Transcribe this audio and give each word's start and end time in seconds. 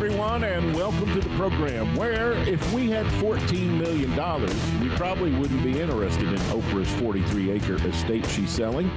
Everyone, 0.00 0.44
and 0.44 0.76
welcome 0.76 1.12
to 1.12 1.18
the 1.18 1.36
program 1.36 1.96
where 1.96 2.34
if 2.48 2.72
we 2.72 2.88
had 2.88 3.04
$14 3.20 3.80
million, 3.80 4.10
we 4.80 4.96
probably 4.96 5.34
wouldn't 5.34 5.60
be 5.64 5.80
interested 5.80 6.28
in 6.28 6.36
Oprah's 6.36 6.88
43 7.00 7.50
acre 7.50 7.84
estate 7.84 8.24
she's 8.26 8.48
selling. 8.48 8.88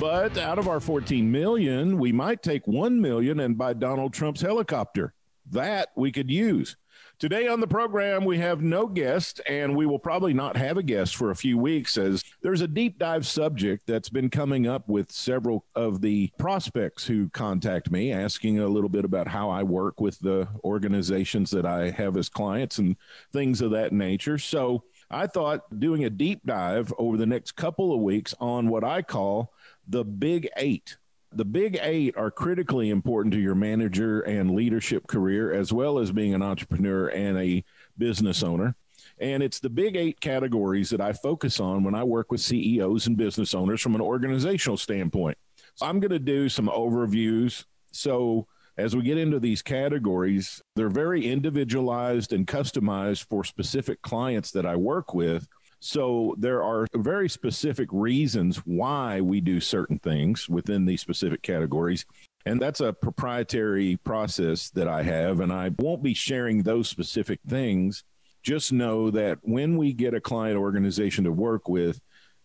But 0.00 0.38
out 0.38 0.58
of 0.58 0.66
our 0.66 0.80
14 0.80 1.30
million, 1.30 1.98
we 1.98 2.12
might 2.12 2.42
take 2.42 2.66
1 2.66 2.98
million 2.98 3.40
and 3.40 3.58
buy 3.58 3.74
Donald 3.74 4.14
Trump's 4.14 4.40
helicopter. 4.40 5.12
That 5.50 5.90
we 5.96 6.12
could 6.12 6.30
use. 6.30 6.76
Today 7.18 7.48
on 7.48 7.58
the 7.58 7.66
program, 7.66 8.24
we 8.24 8.38
have 8.38 8.62
no 8.62 8.86
guest, 8.86 9.40
and 9.48 9.76
we 9.76 9.86
will 9.86 9.98
probably 9.98 10.32
not 10.32 10.56
have 10.56 10.76
a 10.76 10.84
guest 10.84 11.16
for 11.16 11.32
a 11.32 11.36
few 11.36 11.58
weeks 11.58 11.98
as 11.98 12.22
there's 12.42 12.60
a 12.60 12.68
deep 12.68 12.96
dive 12.96 13.26
subject 13.26 13.88
that's 13.88 14.08
been 14.08 14.30
coming 14.30 14.68
up 14.68 14.88
with 14.88 15.10
several 15.10 15.64
of 15.74 16.00
the 16.00 16.30
prospects 16.38 17.04
who 17.08 17.28
contact 17.30 17.90
me 17.90 18.12
asking 18.12 18.60
a 18.60 18.68
little 18.68 18.88
bit 18.88 19.04
about 19.04 19.26
how 19.26 19.50
I 19.50 19.64
work 19.64 20.00
with 20.00 20.20
the 20.20 20.46
organizations 20.62 21.50
that 21.50 21.66
I 21.66 21.90
have 21.90 22.16
as 22.16 22.28
clients 22.28 22.78
and 22.78 22.96
things 23.32 23.60
of 23.62 23.72
that 23.72 23.92
nature. 23.92 24.38
So 24.38 24.84
I 25.10 25.26
thought 25.26 25.80
doing 25.80 26.04
a 26.04 26.10
deep 26.10 26.42
dive 26.46 26.92
over 26.98 27.16
the 27.16 27.26
next 27.26 27.52
couple 27.52 27.92
of 27.92 28.00
weeks 28.00 28.32
on 28.38 28.68
what 28.68 28.84
I 28.84 29.02
call 29.02 29.52
the 29.88 30.04
Big 30.04 30.48
Eight. 30.56 30.98
The 31.32 31.44
big 31.44 31.78
eight 31.82 32.16
are 32.16 32.30
critically 32.30 32.88
important 32.90 33.34
to 33.34 33.40
your 33.40 33.54
manager 33.54 34.20
and 34.20 34.54
leadership 34.54 35.06
career, 35.06 35.52
as 35.52 35.72
well 35.72 35.98
as 35.98 36.10
being 36.10 36.34
an 36.34 36.42
entrepreneur 36.42 37.08
and 37.08 37.38
a 37.38 37.64
business 37.98 38.42
owner. 38.42 38.74
And 39.20 39.42
it's 39.42 39.60
the 39.60 39.70
big 39.70 39.96
eight 39.96 40.20
categories 40.20 40.90
that 40.90 41.00
I 41.00 41.12
focus 41.12 41.60
on 41.60 41.84
when 41.84 41.94
I 41.94 42.04
work 42.04 42.30
with 42.30 42.40
CEOs 42.40 43.06
and 43.06 43.16
business 43.16 43.52
owners 43.52 43.80
from 43.80 43.94
an 43.94 44.00
organizational 44.00 44.76
standpoint. 44.76 45.36
So 45.74 45.86
I'm 45.86 46.00
going 46.00 46.12
to 46.12 46.18
do 46.18 46.48
some 46.48 46.68
overviews. 46.68 47.64
So 47.92 48.46
as 48.78 48.94
we 48.94 49.02
get 49.02 49.18
into 49.18 49.40
these 49.40 49.60
categories, 49.60 50.62
they're 50.76 50.88
very 50.88 51.26
individualized 51.26 52.32
and 52.32 52.46
customized 52.46 53.26
for 53.28 53.44
specific 53.44 54.00
clients 54.02 54.52
that 54.52 54.64
I 54.64 54.76
work 54.76 55.14
with. 55.14 55.46
So 55.80 56.34
there 56.38 56.62
are 56.62 56.86
very 56.94 57.28
specific 57.28 57.88
reasons 57.92 58.58
why 58.58 59.20
we 59.20 59.40
do 59.40 59.60
certain 59.60 59.98
things 59.98 60.48
within 60.48 60.86
these 60.86 61.00
specific 61.00 61.42
categories. 61.42 62.04
And 62.44 62.60
that's 62.60 62.80
a 62.80 62.92
proprietary 62.92 63.96
process 64.04 64.70
that 64.70 64.88
I 64.88 65.02
have. 65.02 65.40
And 65.40 65.52
I 65.52 65.70
won't 65.78 66.02
be 66.02 66.14
sharing 66.14 66.62
those 66.62 66.88
specific 66.88 67.40
things. 67.46 68.04
Just 68.42 68.72
know 68.72 69.10
that 69.10 69.38
when 69.42 69.76
we 69.76 69.92
get 69.92 70.14
a 70.14 70.20
client 70.20 70.56
organization 70.56 71.24
to 71.24 71.32
work 71.32 71.68
with, 71.68 72.00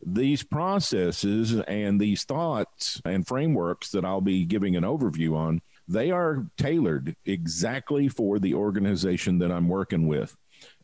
these 0.05 0.43
processes 0.43 1.57
and 1.61 1.99
these 1.99 2.25
thoughts 2.25 3.01
and 3.05 3.25
frameworks 3.25 3.91
that 3.91 4.03
I'll 4.03 4.21
be 4.21 4.45
giving 4.45 4.75
an 4.75 4.83
overview 4.83 5.35
on, 5.35 5.61
they 5.87 6.11
are 6.11 6.47
tailored 6.57 7.15
exactly 7.25 8.07
for 8.09 8.39
the 8.39 8.53
organization 8.53 9.39
that 9.39 9.51
I'm 9.51 9.69
working 9.69 10.07
with. 10.07 10.35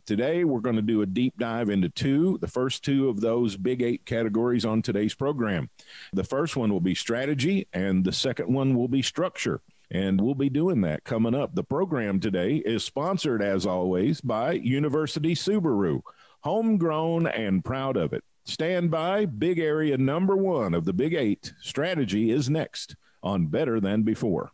Today, 0.09 0.44
we're 0.44 0.59
going 0.59 0.75
to 0.75 0.81
do 0.81 1.03
a 1.03 1.06
deep 1.06 1.38
dive 1.38 1.70
into 1.70 1.88
two, 1.88 2.40
the 2.42 2.47
first 2.47 2.84
two 2.84 3.09
of 3.09 3.22
those 3.22 3.56
big 3.56 3.84
eight 3.84 4.08
categories 4.08 4.66
on 4.66 4.81
today's 4.81 5.14
program. 5.14 5.70
The 6.14 6.24
first 6.24 6.58
one 6.58 6.74
will 6.74 6.81
be 6.81 6.96
strategy, 6.96 7.68
and 7.74 8.03
the 8.03 8.12
second 8.12 8.52
one 8.52 8.75
will 8.75 8.88
be 8.88 9.03
structure. 9.03 9.62
And 9.92 10.20
we'll 10.20 10.34
be 10.34 10.50
doing 10.50 10.81
that 10.81 11.03
coming 11.03 11.36
up. 11.36 11.53
The 11.53 11.64
program 11.64 12.20
today 12.20 12.56
is 12.56 12.84
sponsored, 12.84 13.44
as 13.44 13.68
always, 13.68 14.20
by 14.20 14.53
University 14.53 15.36
Subaru, 15.36 16.02
homegrown 16.41 17.28
and 17.28 17.64
proud 17.64 17.96
of 17.96 18.12
it. 18.12 18.24
Stand 18.46 18.90
by, 18.90 19.28
big 19.28 19.59
area 19.59 19.96
number 19.96 20.36
one 20.36 20.74
of 20.74 20.86
the 20.86 20.94
big 20.94 21.14
eight. 21.14 21.53
Strategy 21.62 22.31
is 22.31 22.50
next 22.50 22.96
on 23.22 23.46
Better 23.46 23.80
Than 23.80 24.02
Before. 24.02 24.53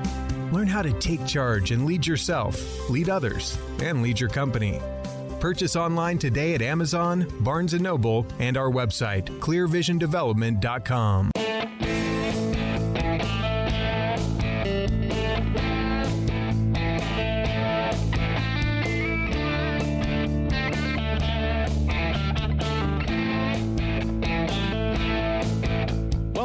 Learn 0.51 0.67
how 0.67 0.81
to 0.81 0.91
take 0.93 1.25
charge 1.25 1.71
and 1.71 1.85
lead 1.85 2.05
yourself, 2.05 2.89
lead 2.89 3.09
others, 3.09 3.57
and 3.81 4.01
lead 4.01 4.19
your 4.19 4.29
company. 4.29 4.81
Purchase 5.39 5.75
online 5.75 6.19
today 6.19 6.53
at 6.53 6.61
Amazon, 6.61 7.25
Barnes 7.39 7.73
& 7.73 7.79
Noble, 7.79 8.27
and 8.39 8.57
our 8.57 8.69
website, 8.69 9.25
clearvisiondevelopment.com. 9.39 11.31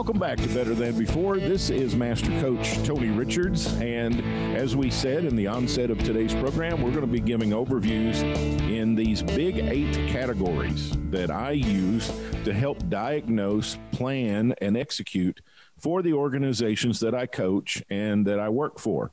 Welcome 0.06 0.20
back 0.20 0.38
to 0.38 0.54
Better 0.54 0.72
Than 0.72 0.96
Before. 0.96 1.36
This 1.36 1.68
is 1.68 1.96
Master 1.96 2.30
Coach 2.40 2.74
Tony 2.84 3.10
Richards. 3.10 3.74
And 3.80 4.20
as 4.56 4.76
we 4.76 4.88
said 4.88 5.24
in 5.24 5.34
the 5.34 5.48
onset 5.48 5.90
of 5.90 5.98
today's 5.98 6.32
program, 6.32 6.80
we're 6.80 6.92
going 6.92 7.00
to 7.00 7.08
be 7.08 7.18
giving 7.18 7.50
overviews 7.50 8.22
in 8.70 8.94
these 8.94 9.24
big 9.24 9.58
eight 9.58 9.92
categories 10.08 10.92
that 11.10 11.32
I 11.32 11.50
use 11.50 12.12
to 12.44 12.54
help 12.54 12.88
diagnose, 12.88 13.78
plan, 13.90 14.54
and 14.60 14.76
execute 14.76 15.40
for 15.76 16.02
the 16.02 16.12
organizations 16.12 17.00
that 17.00 17.12
I 17.12 17.26
coach 17.26 17.82
and 17.90 18.24
that 18.28 18.38
I 18.38 18.48
work 18.48 18.78
for. 18.78 19.10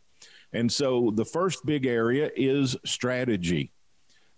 And 0.54 0.72
so 0.72 1.12
the 1.16 1.26
first 1.26 1.66
big 1.66 1.88
area 1.88 2.30
is 2.36 2.78
strategy. 2.86 3.73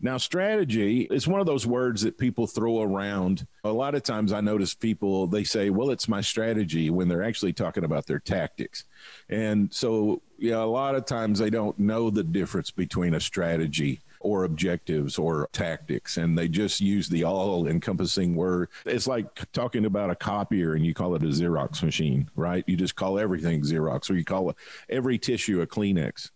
Now, 0.02 0.18
strategy 0.18 1.08
is 1.10 1.28
one 1.28 1.40
of 1.40 1.46
those 1.46 1.66
words 1.66 2.02
that 2.02 2.18
people 2.18 2.48
throw 2.48 2.82
around. 2.82 3.48
A 3.64 3.72
lot 3.72 3.96
of 3.96 4.04
times 4.04 4.34
I 4.34 4.42
notice 4.42 4.74
people, 4.74 5.26
they 5.26 5.44
say, 5.44 5.70
well, 5.70 5.90
it's 5.90 6.08
my 6.08 6.22
strategy 6.22 6.90
when 6.90 7.08
they're 7.08 7.24
actually 7.24 7.54
talking 7.54 7.86
about 7.86 8.06
their 8.06 8.20
tactics. 8.20 8.84
And 9.30 9.74
so, 9.74 10.22
yeah, 10.38 10.58
a 10.58 10.66
lot 10.66 10.96
of 10.96 11.06
times 11.06 11.40
they 11.40 11.50
don't 11.50 11.80
know 11.80 12.10
the 12.10 12.24
difference 12.24 12.72
between 12.72 13.14
a 13.14 13.20
strategy 13.20 14.02
or 14.20 14.44
objectives 14.44 15.18
or 15.18 15.48
tactics. 15.54 16.18
And 16.18 16.38
they 16.38 16.50
just 16.50 16.82
use 16.82 17.08
the 17.08 17.24
all 17.24 17.68
encompassing 17.68 18.36
word. 18.36 18.70
It's 18.86 19.08
like 19.08 19.52
talking 19.54 19.86
about 19.86 20.10
a 20.10 20.16
copier 20.16 20.74
and 20.74 20.86
you 20.86 20.94
call 20.94 21.16
it 21.16 21.24
a 21.24 21.28
Xerox 21.28 21.84
machine, 21.84 22.30
right? 22.36 22.64
You 22.68 22.76
just 22.76 22.96
call 22.96 23.18
everything 23.18 23.62
Xerox 23.62 24.10
or 24.10 24.16
you 24.16 24.26
call 24.26 24.54
every 24.90 25.18
tissue 25.18 25.62
a 25.62 25.68
Kleenex. 25.68 26.32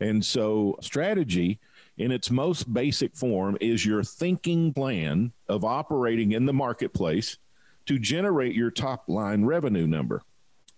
And 0.00 0.24
so, 0.24 0.76
strategy 0.80 1.60
in 1.98 2.12
its 2.12 2.30
most 2.30 2.72
basic 2.72 3.14
form 3.16 3.58
is 3.60 3.84
your 3.84 4.04
thinking 4.04 4.72
plan 4.72 5.32
of 5.48 5.64
operating 5.64 6.32
in 6.32 6.46
the 6.46 6.52
marketplace 6.52 7.38
to 7.86 7.98
generate 7.98 8.54
your 8.54 8.70
top 8.70 9.04
line 9.08 9.44
revenue 9.44 9.86
number. 9.86 10.22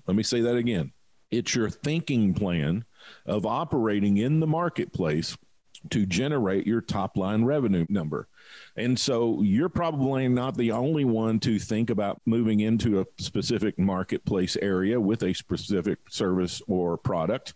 Let 0.07 0.17
me 0.17 0.23
say 0.23 0.41
that 0.41 0.57
again. 0.57 0.93
It's 1.31 1.55
your 1.55 1.71
thinking 1.71 2.35
plan 2.35 2.85
of 3.27 3.47
operating 3.47 4.17
in 4.17 4.41
the 4.41 4.47
marketplace 4.47 5.37
to 5.91 6.05
generate 6.05 6.67
your 6.67 6.81
top 6.81 7.17
line 7.17 7.45
revenue 7.45 7.87
number. 7.89 8.29
And 8.77 8.99
so 8.99 9.43
you're 9.43 9.69
probably 9.69 10.29
not 10.29 10.57
the 10.57 10.73
only 10.73 11.05
one 11.05 11.39
to 11.41 11.59
think 11.59 11.91
about 11.91 12.21
moving 12.27 12.61
into 12.61 13.01
a 13.01 13.07
specific 13.19 13.79
marketplace 13.79 14.57
area 14.61 15.01
with 15.01 15.23
a 15.23 15.33
specific 15.33 15.99
service 16.09 16.61
or 16.67 16.97
product. 16.97 17.55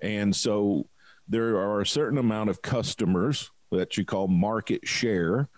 And 0.00 0.34
so 0.34 0.86
there 1.28 1.56
are 1.58 1.80
a 1.80 1.86
certain 1.86 2.18
amount 2.18 2.50
of 2.50 2.62
customers 2.62 3.50
that 3.70 3.96
you 3.96 4.04
call 4.04 4.28
market 4.28 4.86
share 4.86 5.48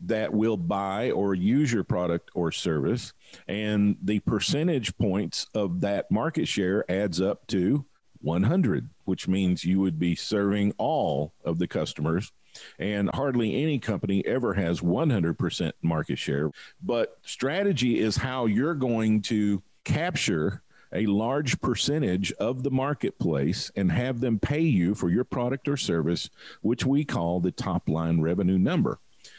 that 0.00 0.32
will 0.32 0.56
buy 0.56 1.10
or 1.10 1.34
use 1.34 1.72
your 1.72 1.84
product 1.84 2.30
or 2.34 2.52
service. 2.52 3.12
And 3.46 3.96
the 4.02 4.20
percentage 4.20 4.96
points 4.96 5.46
of 5.54 5.80
that 5.80 6.10
market 6.10 6.46
share 6.46 6.90
adds 6.90 7.20
up 7.20 7.46
to 7.48 7.84
100, 8.20 8.90
which 9.04 9.28
means 9.28 9.64
you 9.64 9.80
would 9.80 9.98
be 9.98 10.14
serving 10.14 10.72
all 10.78 11.32
of 11.44 11.58
the 11.58 11.66
customers. 11.66 12.32
And 12.78 13.10
hardly 13.14 13.62
any 13.62 13.78
company 13.78 14.24
ever 14.26 14.54
has 14.54 14.80
100% 14.80 15.72
market 15.82 16.18
share. 16.18 16.50
But 16.82 17.18
strategy 17.22 17.98
is 17.98 18.16
how 18.16 18.46
you're 18.46 18.74
going 18.74 19.22
to 19.22 19.62
capture 19.84 20.62
a 20.92 21.06
large 21.06 21.60
percentage 21.60 22.32
of 22.32 22.62
the 22.62 22.70
marketplace 22.70 23.70
and 23.76 23.92
have 23.92 24.20
them 24.20 24.38
pay 24.38 24.60
you 24.60 24.94
for 24.94 25.10
your 25.10 25.24
product 25.24 25.68
or 25.68 25.76
service, 25.76 26.30
which 26.62 26.84
we 26.84 27.04
call 27.04 27.40
the 27.40 27.50
top 27.50 27.88
line 27.88 28.20
revenue 28.20 28.58
number. 28.58 28.98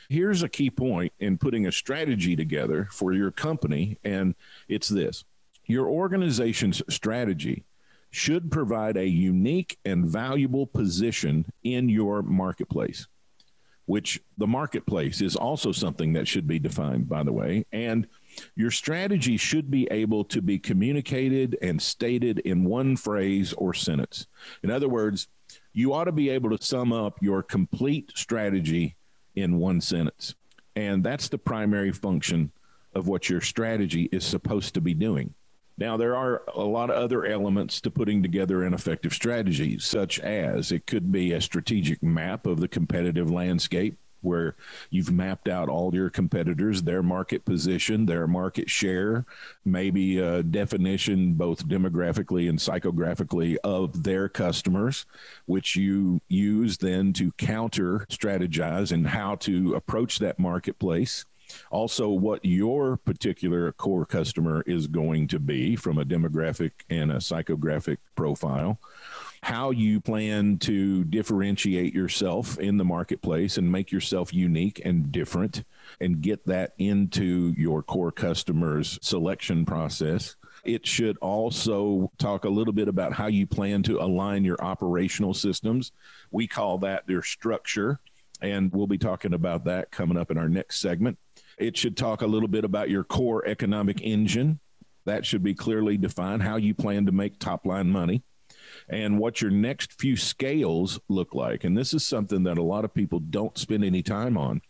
Here's 0.09 0.43
a 0.43 0.49
key 0.49 0.69
point 0.69 1.13
in 1.19 1.37
putting 1.37 1.65
a 1.65 1.71
strategy 1.71 2.35
together 2.35 2.87
for 2.91 3.13
your 3.13 3.31
company, 3.31 3.97
and 4.03 4.35
it's 4.67 4.87
this 4.87 5.23
your 5.65 5.87
organization's 5.87 6.81
strategy 6.89 7.63
should 8.09 8.51
provide 8.51 8.97
a 8.97 9.07
unique 9.07 9.77
and 9.85 10.05
valuable 10.05 10.65
position 10.65 11.45
in 11.63 11.89
your 11.89 12.23
marketplace 12.23 13.07
which 13.89 14.21
the 14.37 14.45
marketplace 14.45 15.19
is 15.19 15.35
also 15.35 15.71
something 15.71 16.13
that 16.13 16.27
should 16.27 16.45
be 16.45 16.59
defined, 16.59 17.09
by 17.09 17.23
the 17.23 17.33
way. 17.33 17.65
And 17.71 18.05
your 18.55 18.71
strategy 18.71 19.37
should 19.37 19.69
be 19.69 19.87
able 19.91 20.23
to 20.25 20.41
be 20.41 20.59
communicated 20.59 21.57
and 21.61 21.81
stated 21.81 22.39
in 22.39 22.63
one 22.63 22.95
phrase 22.95 23.53
or 23.53 23.73
sentence. 23.73 24.27
In 24.63 24.71
other 24.71 24.89
words, 24.89 25.27
you 25.73 25.93
ought 25.93 26.05
to 26.05 26.11
be 26.11 26.29
able 26.29 26.55
to 26.55 26.63
sum 26.63 26.91
up 26.91 27.17
your 27.21 27.43
complete 27.43 28.11
strategy 28.15 28.95
in 29.35 29.57
one 29.57 29.81
sentence. 29.81 30.35
And 30.75 31.03
that's 31.03 31.29
the 31.29 31.37
primary 31.37 31.91
function 31.91 32.51
of 32.93 33.07
what 33.07 33.29
your 33.29 33.41
strategy 33.41 34.09
is 34.11 34.23
supposed 34.23 34.73
to 34.73 34.81
be 34.81 34.93
doing. 34.93 35.33
Now, 35.77 35.95
there 35.95 36.15
are 36.15 36.43
a 36.53 36.63
lot 36.63 36.89
of 36.89 36.97
other 36.97 37.25
elements 37.25 37.79
to 37.81 37.91
putting 37.91 38.21
together 38.21 38.63
an 38.63 38.73
effective 38.73 39.13
strategy, 39.13 39.79
such 39.79 40.19
as 40.19 40.73
it 40.73 40.85
could 40.85 41.11
be 41.11 41.31
a 41.31 41.39
strategic 41.39 42.03
map 42.03 42.45
of 42.45 42.59
the 42.59 42.67
competitive 42.67 43.31
landscape 43.31 43.97
where 44.21 44.55
you've 44.89 45.11
mapped 45.11 45.47
out 45.47 45.69
all 45.69 45.93
your 45.93 46.09
competitors, 46.09 46.83
their 46.83 47.03
market 47.03 47.45
position, 47.45 48.05
their 48.05 48.27
market 48.27 48.69
share, 48.69 49.25
maybe 49.65 50.19
a 50.19 50.43
definition 50.43 51.33
both 51.33 51.67
demographically 51.67 52.49
and 52.49 52.59
psychographically 52.59 53.57
of 53.63 54.03
their 54.03 54.29
customers, 54.29 55.05
which 55.45 55.75
you 55.75 56.21
use 56.27 56.77
then 56.77 57.13
to 57.13 57.31
counter 57.33 58.05
strategize 58.09 58.91
and 58.91 59.07
how 59.07 59.35
to 59.35 59.73
approach 59.75 60.19
that 60.19 60.39
marketplace. 60.39 61.25
Also, 61.71 62.09
what 62.09 62.43
your 62.45 62.97
particular 62.97 63.71
core 63.71 64.05
customer 64.05 64.63
is 64.67 64.87
going 64.87 65.27
to 65.27 65.39
be 65.39 65.75
from 65.75 65.97
a 65.97 66.05
demographic 66.05 66.71
and 66.89 67.11
a 67.11 67.15
psychographic 67.15 67.97
profile 68.15 68.79
how 69.41 69.71
you 69.71 70.01
plan 70.01 70.57
to 70.57 71.03
differentiate 71.05 71.93
yourself 71.93 72.59
in 72.59 72.77
the 72.77 72.85
marketplace 72.85 73.57
and 73.57 73.71
make 73.71 73.91
yourself 73.91 74.33
unique 74.33 74.81
and 74.83 75.11
different 75.11 75.63
and 76.01 76.21
get 76.21 76.45
that 76.45 76.73
into 76.77 77.53
your 77.57 77.81
core 77.81 78.11
customers 78.11 78.99
selection 79.01 79.65
process. 79.65 80.35
It 80.65 80.85
should 80.85 81.17
also 81.17 82.11
talk 82.17 82.43
a 82.43 82.49
little 82.49 82.73
bit 82.73 82.89
about 82.89 83.13
how 83.13 83.27
you 83.27 83.47
plan 83.47 83.81
to 83.83 84.01
align 84.01 84.43
your 84.43 84.61
operational 84.61 85.33
systems. 85.33 85.93
We 86.31 86.47
call 86.47 86.79
that 86.79 87.07
their 87.07 87.23
structure, 87.23 87.99
and 88.41 88.71
we'll 88.73 88.87
be 88.87 88.97
talking 88.97 89.33
about 89.33 89.63
that 89.65 89.89
coming 89.89 90.17
up 90.17 90.31
in 90.31 90.37
our 90.37 90.49
next 90.49 90.81
segment. 90.81 91.17
It 91.57 91.77
should 91.77 91.95
talk 91.95 92.21
a 92.21 92.27
little 92.27 92.49
bit 92.49 92.65
about 92.65 92.89
your 92.89 93.05
core 93.05 93.45
economic 93.47 94.01
engine. 94.01 94.59
That 95.05 95.25
should 95.25 95.43
be 95.43 95.53
clearly 95.53 95.97
defined, 95.97 96.43
how 96.43 96.57
you 96.57 96.73
plan 96.73 97.05
to 97.05 97.11
make 97.13 97.39
top 97.39 97.65
line 97.65 97.89
money 97.89 98.21
and 98.87 99.19
what 99.19 99.41
your 99.41 99.51
next 99.51 99.93
few 99.99 100.15
scales 100.15 100.99
look 101.09 101.35
like. 101.35 101.63
And 101.63 101.77
this 101.77 101.93
is 101.93 102.05
something 102.05 102.43
that 102.43 102.57
a 102.57 102.63
lot 102.63 102.85
of 102.85 102.93
people 102.93 103.19
don't 103.19 103.57
spend 103.57 103.83
any 103.83 104.03
time 104.03 104.37
on. 104.37 104.61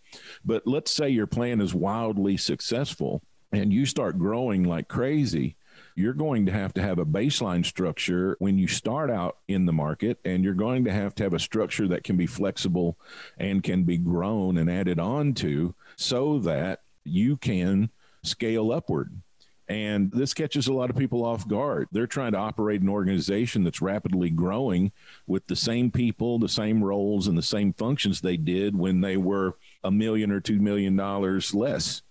But 0.44 0.66
let's 0.66 0.92
say 0.92 1.10
your 1.10 1.28
plan 1.28 1.62
is 1.62 1.74
wildly 1.74 2.38
successful 2.38 3.22
and 3.52 3.74
you 3.74 3.86
start 3.86 4.20
growing 4.20 4.64
like 4.64 4.88
crazy. 4.88 5.56
You're 5.96 6.14
going 6.14 6.46
to 6.46 6.52
have 6.52 6.74
to 6.76 6.82
have 6.82 7.00
a 7.00 7.06
baseline 7.06 7.66
structure 7.66 8.36
when 8.40 8.58
you 8.58 8.68
start 8.68 9.10
out 9.10 9.38
in 9.48 9.66
the 9.66 9.74
market, 9.74 10.18
and 10.24 10.44
you're 10.44 10.54
going 10.54 10.86
to 10.86 10.92
have 10.92 11.14
to 11.16 11.24
have 11.24 11.34
a 11.34 11.40
structure 11.40 11.88
that 11.90 12.04
can 12.04 12.16
be 12.16 12.26
flexible 12.26 12.98
and 13.38 13.64
can 13.64 13.84
be 13.84 13.98
grown 13.98 14.58
and 14.58 14.70
added 14.70 15.00
on 15.00 15.34
to 15.36 15.76
so 15.98 16.40
that 16.40 16.84
you 17.04 17.36
can 17.38 17.90
scale 18.24 18.72
upward 18.72 19.22
and 19.70 20.12
this 20.12 20.34
catches 20.34 20.68
a 20.68 20.74
lot 20.74 20.90
of 20.90 20.98
people 20.98 21.24
off 21.24 21.48
guard. 21.48 21.88
They're 21.92 22.08
trying 22.08 22.32
to 22.32 22.40
operate 22.40 22.82
an 22.82 22.90
organization 22.90 23.64
that's 23.64 23.84
rapidly 23.84 24.32
growing 24.32 24.92
with 25.28 25.46
the 25.46 25.56
same 25.56 25.92
people, 25.92 26.40
the 26.40 26.50
same 26.50 26.84
roles, 26.84 27.28
and 27.28 27.38
the 27.38 27.44
same 27.44 27.74
functions 27.74 28.20
they 28.20 28.36
did 28.36 28.76
when 28.76 29.00
they 29.02 29.16
were 29.16 29.56
a 29.84 29.92
million 29.92 30.32
or 30.32 30.40
two 30.40 30.60
million 30.60 30.96
dollars 30.96 31.54
less. 31.54 32.02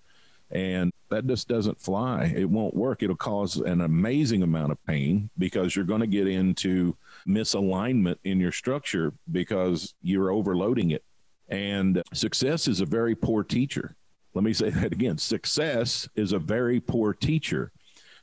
And 0.53 0.93
that 1.11 1.27
just 1.27 1.49
doesn't 1.49 1.81
fly. 1.81 2.33
It 2.35 2.49
won't 2.49 2.77
work. 2.77 3.03
It'll 3.03 3.17
cause 3.17 3.57
an 3.57 3.81
amazing 3.81 4.45
amount 4.45 4.71
of 4.71 4.87
pain 4.87 5.29
because 5.37 5.75
you're 5.75 5.85
going 5.85 6.01
to 6.01 6.07
get 6.07 6.29
into 6.29 6.97
misalignment 7.27 8.19
in 8.25 8.39
your 8.39 8.53
structure 8.53 9.13
because 9.33 9.95
you're 10.01 10.31
overloading 10.31 10.93
it. 10.93 11.03
And 11.49 12.03
success 12.15 12.69
is 12.69 12.81
a 12.81 12.87
very 12.87 13.17
poor 13.17 13.43
teacher. 13.43 13.97
Let 14.39 14.45
me 14.45 14.53
say 14.53 14.71
that 14.71 14.93
again. 14.93 15.19
Success 15.19 16.09
is 16.15 16.31
a 16.31 16.39
very 16.39 16.79
poor 16.79 17.13
teacher 17.13 17.73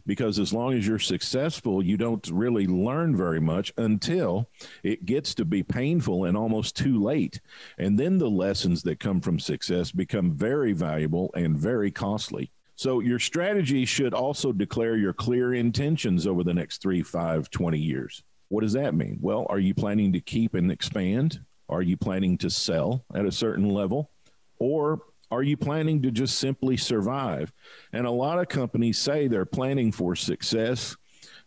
because 0.06 0.40
as 0.40 0.54
long 0.54 0.72
as 0.72 0.88
you're 0.88 0.98
successful, 0.98 1.84
you 1.84 1.98
don't 1.98 2.26
really 2.30 2.68
learn 2.68 3.18
very 3.18 3.42
much 3.42 3.74
until 3.76 4.48
it 4.82 5.06
gets 5.06 5.36
to 5.36 5.44
be 5.44 5.62
painful 5.62 6.24
and 6.24 6.38
almost 6.38 6.78
too 6.78 7.04
late. 7.04 7.42
And 7.78 8.00
then 8.00 8.18
the 8.18 8.30
lessons 8.30 8.82
that 8.84 8.98
come 8.98 9.20
from 9.20 9.40
success 9.40 9.92
become 9.92 10.32
very 10.32 10.72
valuable 10.72 11.32
and 11.36 11.58
very 11.58 11.92
costly. 11.92 12.50
So 12.78 13.02
your 13.02 13.20
strategy 13.20 13.84
should 13.84 14.14
also 14.14 14.54
declare 14.54 14.96
your 14.96 15.12
clear 15.12 15.54
intentions 15.54 16.26
over 16.26 16.46
the 16.46 16.54
next 16.54 16.82
three, 16.82 17.04
five, 17.04 17.50
20 17.50 17.78
years. 17.78 18.24
What 18.48 18.62
does 18.62 18.72
that 18.72 18.96
mean? 18.96 19.18
Well, 19.20 19.48
are 19.50 19.60
you 19.60 19.74
planning 19.74 20.14
to 20.14 20.22
keep 20.22 20.54
and 20.54 20.72
expand? 20.72 21.42
Are 21.68 21.82
you 21.82 21.98
planning 21.98 22.38
to 22.38 22.50
sell 22.50 23.04
at 23.14 23.26
a 23.26 23.34
certain 23.34 23.68
level? 23.68 24.12
Or 24.60 25.02
are 25.32 25.44
you 25.44 25.58
planning 25.58 26.02
to 26.04 26.12
just 26.12 26.38
simply 26.38 26.78
survive? 26.78 27.52
And 27.92 28.06
a 28.06 28.12
lot 28.12 28.40
of 28.40 28.48
companies 28.48 28.98
say 28.98 29.28
they're 29.28 29.46
planning 29.46 29.92
for 29.92 30.16
success, 30.16 30.96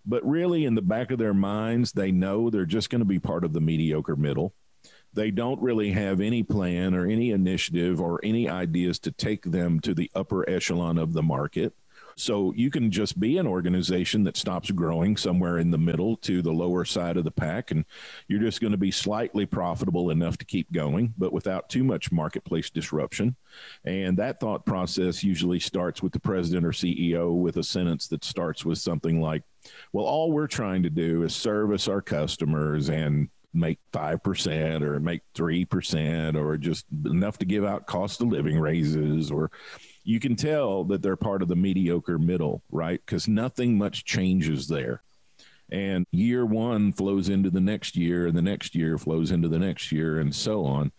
but 0.04 0.26
really 0.26 0.64
in 0.64 0.74
the 0.74 0.82
back 0.82 1.10
of 1.10 1.18
their 1.18 1.34
minds, 1.34 1.92
they 1.92 2.12
know 2.12 2.50
they're 2.50 2.66
just 2.66 2.90
going 2.90 3.00
to 3.00 3.04
be 3.04 3.18
part 3.18 3.44
of 3.44 3.52
the 3.52 3.60
mediocre 3.60 4.16
middle. 4.16 4.54
They 5.14 5.30
don't 5.30 5.60
really 5.60 5.90
have 5.92 6.20
any 6.20 6.42
plan 6.42 6.94
or 6.94 7.06
any 7.06 7.30
initiative 7.30 8.00
or 8.00 8.20
any 8.22 8.48
ideas 8.48 8.98
to 9.00 9.12
take 9.12 9.42
them 9.42 9.80
to 9.80 9.94
the 9.94 10.10
upper 10.14 10.48
echelon 10.48 10.98
of 10.98 11.12
the 11.12 11.22
market. 11.22 11.74
So 12.18 12.52
you 12.56 12.68
can 12.70 12.90
just 12.90 13.20
be 13.20 13.38
an 13.38 13.46
organization 13.46 14.24
that 14.24 14.36
stops 14.36 14.72
growing 14.72 15.16
somewhere 15.16 15.58
in 15.58 15.70
the 15.70 15.78
middle 15.78 16.16
to 16.18 16.42
the 16.42 16.52
lower 16.52 16.84
side 16.84 17.16
of 17.16 17.22
the 17.22 17.30
pack, 17.30 17.70
and 17.70 17.84
you're 18.26 18.40
just 18.40 18.60
going 18.60 18.72
to 18.72 18.76
be 18.76 18.90
slightly 18.90 19.46
profitable 19.46 20.10
enough 20.10 20.36
to 20.38 20.44
keep 20.44 20.72
going, 20.72 21.14
but 21.16 21.32
without 21.32 21.68
too 21.68 21.84
much 21.84 22.10
marketplace 22.10 22.70
disruption. 22.70 23.36
And 23.84 24.16
that 24.18 24.40
thought 24.40 24.66
process 24.66 25.22
usually 25.22 25.60
starts 25.60 26.02
with 26.02 26.12
the 26.12 26.18
president 26.18 26.66
or 26.66 26.72
CEO 26.72 27.34
with 27.34 27.56
a 27.56 27.62
sentence 27.62 28.08
that 28.08 28.24
starts 28.24 28.64
with 28.64 28.78
something 28.78 29.20
like, 29.20 29.44
well, 29.92 30.04
all 30.04 30.32
we're 30.32 30.48
trying 30.48 30.82
to 30.82 30.90
do 30.90 31.22
is 31.22 31.36
service 31.36 31.86
our 31.86 32.02
customers 32.02 32.90
and 32.90 33.28
make 33.54 33.78
5% 33.92 34.82
or 34.82 35.00
make 35.00 35.22
3% 35.34 36.36
or 36.36 36.56
just 36.56 36.84
enough 37.06 37.38
to 37.38 37.44
give 37.44 37.64
out 37.64 37.86
cost 37.86 38.20
of 38.20 38.28
living 38.28 38.58
raises 38.58 39.30
or 39.30 39.50
you 40.08 40.18
can 40.18 40.36
tell 40.36 40.84
that 40.84 41.02
they're 41.02 41.16
part 41.16 41.42
of 41.42 41.48
the 41.48 41.54
mediocre 41.54 42.18
middle, 42.18 42.62
right? 42.70 42.98
Because 43.04 43.28
nothing 43.28 43.76
much 43.76 44.06
changes 44.06 44.66
there. 44.66 45.02
And 45.70 46.06
year 46.10 46.46
one 46.46 46.94
flows 46.94 47.28
into 47.28 47.50
the 47.50 47.60
next 47.60 47.94
year, 47.94 48.26
and 48.26 48.34
the 48.34 48.40
next 48.40 48.74
year 48.74 48.96
flows 48.96 49.30
into 49.30 49.48
the 49.48 49.58
next 49.58 49.92
year, 49.92 50.18
and 50.18 50.34
so 50.34 50.64
on. 50.64 50.92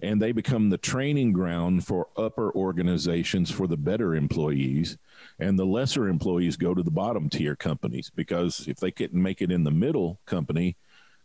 And 0.00 0.22
they 0.22 0.30
become 0.30 0.70
the 0.70 0.78
training 0.78 1.32
ground 1.32 1.84
for 1.84 2.06
upper 2.16 2.52
organizations 2.52 3.50
for 3.50 3.66
the 3.66 3.76
better 3.76 4.14
employees. 4.14 4.96
And 5.40 5.58
the 5.58 5.66
lesser 5.66 6.06
employees 6.06 6.56
go 6.56 6.72
to 6.72 6.84
the 6.84 6.90
bottom 6.92 7.28
tier 7.28 7.56
companies 7.56 8.12
because 8.14 8.68
if 8.68 8.76
they 8.76 8.92
couldn't 8.92 9.20
make 9.20 9.42
it 9.42 9.50
in 9.50 9.64
the 9.64 9.72
middle 9.72 10.20
company, 10.24 10.76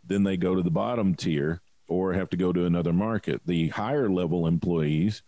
then 0.04 0.24
they 0.24 0.38
go 0.38 0.56
to 0.56 0.64
the 0.64 0.72
bottom 0.72 1.14
tier 1.14 1.62
or 1.88 2.14
have 2.14 2.32
to 2.32 2.38
go 2.38 2.52
to 2.52 2.66
another 2.66 2.94
market. 2.94 3.42
The 3.46 3.68
higher 3.68 4.10
level 4.10 4.48
employees 4.48 5.22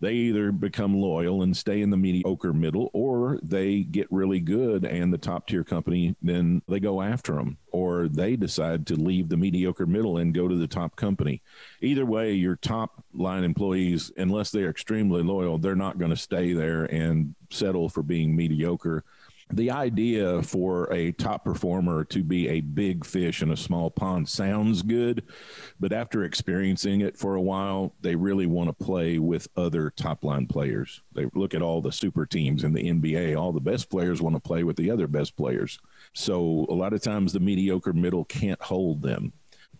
they 0.00 0.12
either 0.12 0.52
become 0.52 0.94
loyal 0.94 1.42
and 1.42 1.56
stay 1.56 1.80
in 1.80 1.90
the 1.90 1.96
mediocre 1.96 2.52
middle 2.52 2.90
or 2.92 3.38
they 3.42 3.82
get 3.82 4.06
really 4.10 4.40
good 4.40 4.84
and 4.84 5.12
the 5.12 5.18
top 5.18 5.46
tier 5.46 5.64
company 5.64 6.14
then 6.22 6.60
they 6.68 6.80
go 6.80 7.00
after 7.00 7.34
them 7.34 7.56
or 7.72 8.08
they 8.08 8.36
decide 8.36 8.86
to 8.86 8.94
leave 8.94 9.28
the 9.28 9.36
mediocre 9.36 9.86
middle 9.86 10.18
and 10.18 10.34
go 10.34 10.48
to 10.48 10.54
the 10.56 10.66
top 10.66 10.96
company. 10.96 11.42
Either 11.82 12.06
way 12.06 12.32
your 12.32 12.56
top 12.56 13.04
line 13.14 13.44
employees 13.44 14.10
unless 14.16 14.50
they're 14.50 14.70
extremely 14.70 15.22
loyal 15.22 15.58
they're 15.58 15.74
not 15.74 15.98
going 15.98 16.10
to 16.10 16.16
stay 16.16 16.52
there 16.52 16.84
and 16.84 17.34
settle 17.50 17.88
for 17.88 18.02
being 18.02 18.34
mediocre 18.34 19.04
the 19.50 19.70
idea 19.70 20.42
for 20.42 20.92
a 20.92 21.12
top 21.12 21.44
performer 21.44 22.04
to 22.04 22.24
be 22.24 22.48
a 22.48 22.60
big 22.60 23.04
fish 23.04 23.42
in 23.42 23.52
a 23.52 23.56
small 23.56 23.90
pond 23.90 24.28
sounds 24.28 24.82
good, 24.82 25.22
but 25.78 25.92
after 25.92 26.24
experiencing 26.24 27.00
it 27.00 27.16
for 27.16 27.36
a 27.36 27.40
while, 27.40 27.94
they 28.00 28.16
really 28.16 28.46
want 28.46 28.68
to 28.68 28.84
play 28.84 29.18
with 29.18 29.46
other 29.56 29.90
top 29.90 30.24
line 30.24 30.46
players. 30.46 31.00
They 31.12 31.26
look 31.34 31.54
at 31.54 31.62
all 31.62 31.80
the 31.80 31.92
super 31.92 32.26
teams 32.26 32.64
in 32.64 32.72
the 32.72 32.90
NBA, 32.90 33.38
all 33.38 33.52
the 33.52 33.60
best 33.60 33.88
players 33.88 34.20
want 34.20 34.34
to 34.34 34.40
play 34.40 34.64
with 34.64 34.76
the 34.76 34.90
other 34.90 35.06
best 35.06 35.36
players. 35.36 35.78
So 36.12 36.66
a 36.68 36.74
lot 36.74 36.92
of 36.92 37.00
times 37.00 37.32
the 37.32 37.40
mediocre 37.40 37.92
middle 37.92 38.24
can't 38.24 38.60
hold 38.60 39.00
them. 39.00 39.32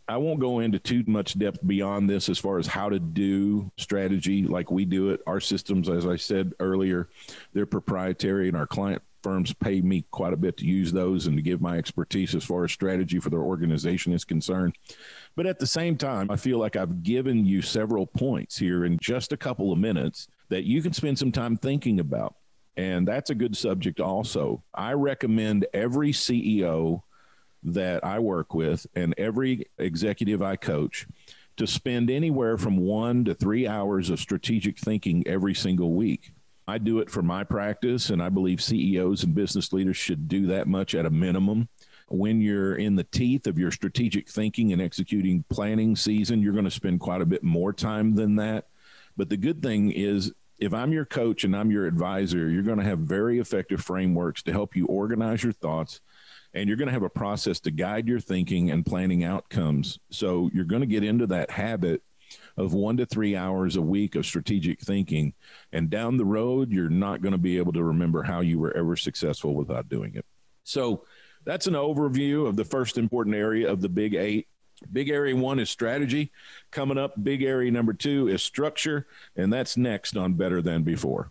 I 0.08 0.16
won't 0.18 0.38
go 0.38 0.60
into 0.60 0.78
too 0.78 1.02
much 1.08 1.36
depth 1.36 1.66
beyond 1.66 2.08
this 2.08 2.28
as 2.28 2.38
far 2.38 2.58
as 2.58 2.68
how 2.68 2.88
to 2.88 3.00
do 3.00 3.72
strategy 3.76 4.44
like 4.44 4.70
we 4.70 4.84
do 4.84 5.10
it. 5.10 5.20
Our 5.26 5.40
systems, 5.40 5.88
as 5.88 6.06
I 6.06 6.14
said 6.14 6.52
earlier, 6.60 7.08
they're 7.52 7.66
proprietary 7.66 8.46
and 8.46 8.56
our 8.56 8.68
client 8.68 9.02
firms 9.22 9.52
pay 9.54 9.80
me 9.80 10.04
quite 10.10 10.32
a 10.32 10.36
bit 10.36 10.56
to 10.58 10.66
use 10.66 10.92
those 10.92 11.26
and 11.26 11.36
to 11.36 11.42
give 11.42 11.60
my 11.60 11.76
expertise 11.78 12.34
as 12.34 12.44
far 12.44 12.64
as 12.64 12.72
strategy 12.72 13.18
for 13.18 13.30
their 13.30 13.40
organization 13.40 14.12
is 14.12 14.24
concerned. 14.24 14.76
But 15.34 15.46
at 15.46 15.58
the 15.58 15.66
same 15.66 15.96
time, 15.96 16.30
I 16.30 16.36
feel 16.36 16.58
like 16.58 16.76
I've 16.76 17.02
given 17.02 17.44
you 17.44 17.62
several 17.62 18.06
points 18.06 18.58
here 18.58 18.84
in 18.84 18.98
just 19.00 19.32
a 19.32 19.36
couple 19.36 19.72
of 19.72 19.78
minutes 19.78 20.28
that 20.48 20.64
you 20.64 20.82
can 20.82 20.92
spend 20.92 21.18
some 21.18 21.32
time 21.32 21.56
thinking 21.56 22.00
about. 22.00 22.36
And 22.76 23.08
that's 23.08 23.30
a 23.30 23.34
good 23.34 23.56
subject 23.56 24.00
also. 24.00 24.62
I 24.74 24.92
recommend 24.92 25.66
every 25.72 26.12
CEO 26.12 27.02
that 27.62 28.04
I 28.04 28.18
work 28.18 28.54
with 28.54 28.86
and 28.94 29.14
every 29.18 29.66
executive 29.78 30.42
I 30.42 30.56
coach 30.56 31.06
to 31.56 31.66
spend 31.66 32.10
anywhere 32.10 32.58
from 32.58 32.76
one 32.76 33.24
to 33.24 33.34
three 33.34 33.66
hours 33.66 34.10
of 34.10 34.20
strategic 34.20 34.78
thinking 34.78 35.26
every 35.26 35.54
single 35.54 35.94
week. 35.94 36.32
I 36.68 36.78
do 36.78 36.98
it 36.98 37.10
for 37.10 37.22
my 37.22 37.44
practice, 37.44 38.10
and 38.10 38.22
I 38.22 38.28
believe 38.28 38.62
CEOs 38.62 39.22
and 39.22 39.34
business 39.34 39.72
leaders 39.72 39.96
should 39.96 40.28
do 40.28 40.46
that 40.48 40.66
much 40.66 40.94
at 40.94 41.06
a 41.06 41.10
minimum. 41.10 41.68
When 42.08 42.40
you're 42.40 42.76
in 42.76 42.96
the 42.96 43.04
teeth 43.04 43.46
of 43.46 43.58
your 43.58 43.70
strategic 43.70 44.28
thinking 44.28 44.72
and 44.72 44.82
executing 44.82 45.44
planning 45.48 45.96
season, 45.96 46.42
you're 46.42 46.52
going 46.52 46.64
to 46.64 46.70
spend 46.70 47.00
quite 47.00 47.20
a 47.20 47.26
bit 47.26 47.42
more 47.42 47.72
time 47.72 48.14
than 48.14 48.36
that. 48.36 48.66
But 49.16 49.28
the 49.28 49.36
good 49.36 49.62
thing 49.62 49.92
is, 49.92 50.32
if 50.58 50.72
I'm 50.72 50.92
your 50.92 51.04
coach 51.04 51.44
and 51.44 51.54
I'm 51.54 51.70
your 51.70 51.86
advisor, 51.86 52.48
you're 52.48 52.62
going 52.62 52.78
to 52.78 52.84
have 52.84 53.00
very 53.00 53.38
effective 53.38 53.80
frameworks 53.80 54.42
to 54.44 54.52
help 54.52 54.74
you 54.74 54.86
organize 54.86 55.42
your 55.42 55.52
thoughts 55.52 56.00
and 56.54 56.68
you're 56.68 56.78
going 56.78 56.86
to 56.86 56.92
have 56.92 57.02
a 57.02 57.10
process 57.10 57.60
to 57.60 57.70
guide 57.70 58.08
your 58.08 58.20
thinking 58.20 58.70
and 58.70 58.86
planning 58.86 59.24
outcomes. 59.24 59.98
So 60.10 60.50
you're 60.54 60.64
going 60.64 60.80
to 60.80 60.86
get 60.86 61.04
into 61.04 61.26
that 61.26 61.50
habit 61.50 62.02
of 62.56 62.72
one 62.74 62.96
to 62.96 63.06
three 63.06 63.36
hours 63.36 63.76
a 63.76 63.82
week 63.82 64.14
of 64.14 64.26
strategic 64.26 64.80
thinking. 64.80 65.34
And 65.72 65.90
down 65.90 66.16
the 66.16 66.24
road, 66.24 66.70
you're 66.70 66.88
not 66.88 67.22
going 67.22 67.32
to 67.32 67.38
be 67.38 67.58
able 67.58 67.72
to 67.74 67.82
remember 67.82 68.22
how 68.22 68.40
you 68.40 68.58
were 68.58 68.76
ever 68.76 68.96
successful 68.96 69.54
without 69.54 69.88
doing 69.88 70.14
it. 70.14 70.24
So 70.64 71.04
that's 71.44 71.66
an 71.66 71.74
overview 71.74 72.46
of 72.46 72.56
the 72.56 72.64
first 72.64 72.98
important 72.98 73.36
area 73.36 73.70
of 73.70 73.80
the 73.80 73.88
big 73.88 74.14
eight. 74.14 74.48
Big 74.92 75.08
area 75.08 75.34
one 75.34 75.58
is 75.58 75.70
strategy. 75.70 76.32
Coming 76.70 76.98
up, 76.98 77.14
big 77.22 77.42
area 77.42 77.70
number 77.70 77.94
two 77.94 78.28
is 78.28 78.42
structure. 78.42 79.06
And 79.34 79.52
that's 79.52 79.76
next 79.76 80.16
on 80.16 80.34
Better 80.34 80.60
Than 80.60 80.82
Before. 80.82 81.30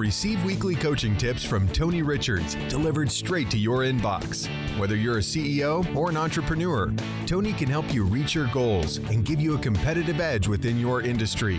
Receive 0.00 0.42
weekly 0.44 0.74
coaching 0.74 1.14
tips 1.14 1.44
from 1.44 1.68
Tony 1.68 2.00
Richards 2.00 2.54
delivered 2.70 3.12
straight 3.12 3.50
to 3.50 3.58
your 3.58 3.80
inbox. 3.80 4.48
Whether 4.78 4.96
you're 4.96 5.18
a 5.18 5.20
CEO 5.20 5.94
or 5.94 6.08
an 6.08 6.16
entrepreneur, 6.16 6.90
Tony 7.26 7.52
can 7.52 7.68
help 7.68 7.92
you 7.92 8.04
reach 8.04 8.34
your 8.34 8.46
goals 8.46 8.96
and 8.96 9.26
give 9.26 9.42
you 9.42 9.56
a 9.56 9.58
competitive 9.58 10.18
edge 10.18 10.48
within 10.48 10.80
your 10.80 11.02
industry. 11.02 11.58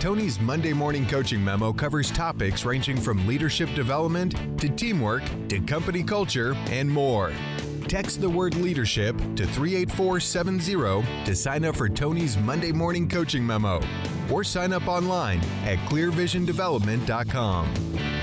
Tony's 0.00 0.40
Monday 0.40 0.72
morning 0.72 1.06
coaching 1.06 1.44
memo 1.44 1.70
covers 1.70 2.10
topics 2.10 2.64
ranging 2.64 2.96
from 2.96 3.26
leadership 3.26 3.68
development 3.74 4.58
to 4.58 4.70
teamwork 4.70 5.22
to 5.48 5.60
company 5.60 6.02
culture 6.02 6.54
and 6.70 6.88
more. 6.88 7.32
Text 7.88 8.20
the 8.20 8.28
word 8.28 8.54
leadership 8.56 9.16
to 9.36 9.46
38470 9.46 11.24
to 11.24 11.34
sign 11.34 11.64
up 11.64 11.74
for 11.74 11.88
Tony's 11.88 12.36
Monday 12.36 12.70
morning 12.70 13.08
coaching 13.08 13.46
memo 13.46 13.80
or 14.30 14.44
sign 14.44 14.74
up 14.74 14.86
online 14.86 15.40
at 15.64 15.78
clearvisiondevelopment.com. 15.88 18.17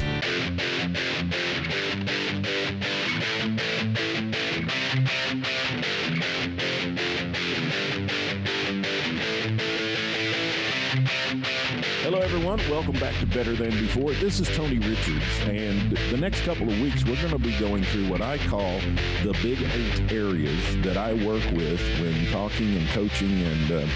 Welcome 12.70 12.94
back 12.94 13.14
to 13.20 13.28
Better 13.28 13.56
Than 13.56 13.70
Before. 13.70 14.12
This 14.14 14.40
is 14.40 14.48
Tony 14.58 14.80
Richards, 14.80 15.24
and 15.42 15.96
the 16.10 16.18
next 16.18 16.42
couple 16.42 16.68
of 16.68 16.82
weeks, 16.82 17.06
we're 17.06 17.16
going 17.18 17.30
to 17.30 17.38
be 17.38 17.56
going 17.60 17.84
through 17.84 18.10
what 18.10 18.22
I 18.22 18.40
call 18.40 18.80
the 19.24 19.38
big 19.44 19.62
eight 19.62 20.12
areas 20.12 20.60
that 20.82 20.98
I 20.98 21.14
work 21.14 21.44
with 21.52 21.80
when 22.02 22.26
talking 22.32 22.76
and 22.76 22.88
coaching 22.88 23.40
and 23.44 23.72
uh, 23.72 23.88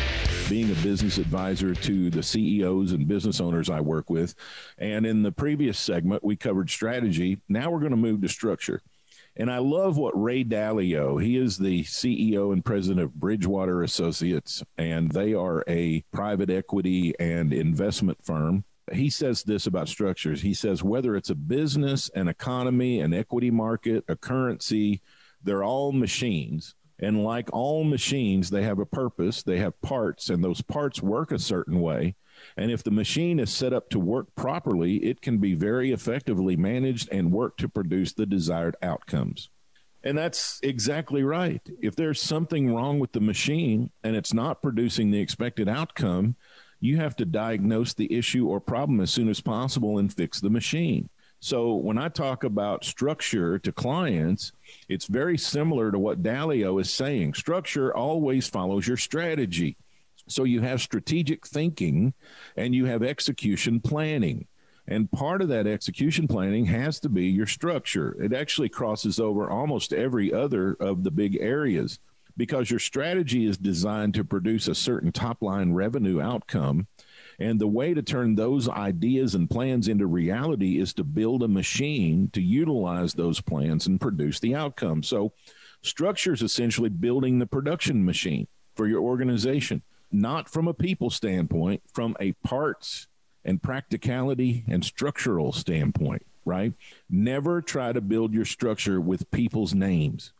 being 0.49 0.69
a 0.69 0.75
business 0.75 1.17
advisor 1.17 1.73
to 1.73 2.11
the 2.11 2.21
CEOs 2.21 2.91
and 2.91 3.07
business 3.07 3.41
owners 3.41 3.71
I 3.71 3.81
work 3.81 4.07
with. 4.07 4.35
And 4.77 5.03
in 5.03 5.23
the 5.23 5.31
previous 5.31 5.79
segment, 5.79 6.23
we 6.23 6.35
covered 6.35 6.69
strategy. 6.69 7.41
Now 7.49 7.71
we're 7.71 7.79
going 7.79 7.89
to 7.89 7.97
move 7.97 8.21
to 8.21 8.29
structure. 8.29 8.83
And 9.39 9.49
I 9.49 9.59
love 9.59 9.97
what 9.97 10.21
Ray 10.21 10.43
Dalio, 10.43 11.23
he 11.23 11.37
is 11.37 11.57
the 11.57 11.85
CEO 11.85 12.51
and 12.51 12.63
president 12.63 12.99
of 12.99 13.13
Bridgewater 13.13 13.83
Associates, 13.83 14.61
and 14.77 15.09
they 15.09 15.33
are 15.33 15.63
a 15.65 16.01
private 16.11 16.49
equity 16.49 17.13
and 17.21 17.53
investment 17.53 18.17
firm. 18.21 18.65
He 18.91 19.09
says 19.09 19.43
this 19.43 19.65
about 19.65 19.87
structures. 19.87 20.41
He 20.41 20.53
says, 20.53 20.83
whether 20.83 21.15
it's 21.15 21.29
a 21.29 21.35
business, 21.35 22.09
an 22.15 22.27
economy, 22.27 22.99
an 22.99 23.13
equity 23.13 23.49
market, 23.49 24.03
a 24.09 24.17
currency, 24.17 25.01
they're 25.41 25.63
all 25.63 25.93
machines. 25.93 26.75
And 27.01 27.23
like 27.23 27.47
all 27.53 27.85
machines, 27.85 28.49
they 28.49 28.63
have 28.63 28.79
a 28.79 28.85
purpose, 28.85 29.41
they 29.41 29.59
have 29.59 29.79
parts, 29.81 30.29
and 30.29 30.43
those 30.43 30.61
parts 30.61 31.01
work 31.01 31.31
a 31.31 31.39
certain 31.39 31.79
way. 31.79 32.15
And 32.57 32.71
if 32.71 32.83
the 32.83 32.91
machine 32.91 33.39
is 33.39 33.51
set 33.51 33.73
up 33.73 33.89
to 33.89 33.99
work 33.99 34.33
properly, 34.35 34.97
it 34.97 35.21
can 35.21 35.37
be 35.37 35.53
very 35.53 35.91
effectively 35.91 36.55
managed 36.55 37.09
and 37.11 37.31
work 37.31 37.57
to 37.57 37.69
produce 37.69 38.13
the 38.13 38.25
desired 38.25 38.75
outcomes. 38.81 39.49
And 40.03 40.17
that's 40.17 40.59
exactly 40.63 41.23
right. 41.23 41.61
If 41.81 41.95
there's 41.95 42.21
something 42.21 42.73
wrong 42.73 42.99
with 42.99 43.11
the 43.11 43.19
machine 43.19 43.91
and 44.03 44.15
it's 44.15 44.33
not 44.33 44.61
producing 44.61 45.11
the 45.11 45.19
expected 45.19 45.67
outcome, 45.67 46.35
you 46.79 46.97
have 46.97 47.15
to 47.17 47.25
diagnose 47.25 47.93
the 47.93 48.13
issue 48.13 48.47
or 48.47 48.61
problem 48.61 49.01
as 49.01 49.11
soon 49.11 49.27
as 49.27 49.41
possible 49.41 49.97
and 49.97 50.13
fix 50.13 50.39
the 50.39 50.49
machine. 50.49 51.09
So 51.41 51.75
when 51.75 51.97
I 51.97 52.09
talk 52.09 52.43
about 52.43 52.83
structure 52.83 53.59
to 53.59 53.71
clients, 53.71 54.51
it's 54.89 55.05
very 55.05 55.37
similar 55.37 55.91
to 55.91 55.99
what 55.99 56.21
Dalio 56.21 56.79
is 56.81 56.93
saying. 56.93 57.33
Structure 57.33 57.95
always 57.95 58.49
follows 58.49 58.87
your 58.87 58.97
strategy. 58.97 59.77
So 60.29 60.43
you 60.43 60.61
have 60.61 60.81
strategic 60.81 61.45
thinking 61.45 62.13
and 62.55 62.73
you 62.73 62.85
have 62.85 63.03
execution 63.03 63.79
planning. 63.79 64.47
And 64.87 65.11
part 65.11 65.41
of 65.41 65.49
that 65.49 65.67
execution 65.67 66.27
planning 66.27 66.65
has 66.65 66.99
to 67.01 67.09
be 67.09 67.27
your 67.27 67.45
structure. 67.45 68.15
It 68.21 68.33
actually 68.33 68.69
crosses 68.69 69.19
over 69.19 69.49
almost 69.49 69.93
every 69.93 70.33
other 70.33 70.75
of 70.79 71.03
the 71.03 71.11
big 71.11 71.37
areas 71.39 71.99
because 72.37 72.71
your 72.71 72.79
strategy 72.79 73.45
is 73.45 73.57
designed 73.57 74.13
to 74.15 74.23
produce 74.23 74.67
a 74.67 74.73
certain 74.73 75.11
top 75.11 75.41
line 75.41 75.73
revenue 75.73 76.21
outcome. 76.21 76.87
And 77.37 77.59
the 77.59 77.67
way 77.67 77.93
to 77.93 78.01
turn 78.01 78.35
those 78.35 78.67
ideas 78.67 79.35
and 79.35 79.49
plans 79.49 79.87
into 79.87 80.07
reality 80.07 80.79
is 80.79 80.93
to 80.95 81.03
build 81.03 81.43
a 81.43 81.47
machine 81.47 82.29
to 82.33 82.41
utilize 82.41 83.13
those 83.13 83.41
plans 83.41 83.87
and 83.87 83.99
produce 83.99 84.39
the 84.39 84.55
outcome. 84.55 85.03
So, 85.03 85.33
structure 85.81 86.33
is 86.33 86.41
essentially 86.41 86.89
building 86.89 87.39
the 87.39 87.45
production 87.45 88.03
machine 88.03 88.47
for 88.75 88.87
your 88.87 89.01
organization, 89.01 89.81
not 90.11 90.49
from 90.49 90.67
a 90.67 90.73
people 90.73 91.09
standpoint, 91.09 91.81
from 91.93 92.15
a 92.19 92.33
parts 92.43 93.07
and 93.45 93.61
practicality 93.61 94.63
and 94.67 94.83
structural 94.83 95.51
standpoint, 95.51 96.25
right? 96.45 96.73
Never 97.09 97.61
try 97.61 97.93
to 97.93 98.01
build 98.01 98.33
your 98.33 98.45
structure 98.45 98.99
with 98.99 99.31
people's 99.31 99.73
names. 99.73 100.33